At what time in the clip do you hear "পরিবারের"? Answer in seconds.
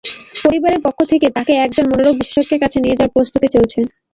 0.43-0.81